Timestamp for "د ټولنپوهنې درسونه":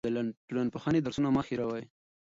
0.03-1.29